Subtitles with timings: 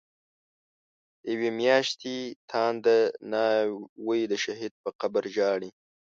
[1.23, 2.17] دیوی میاشتی
[2.49, 2.97] تانده
[3.31, 5.69] ناوی، د شهید په قبر ژاړی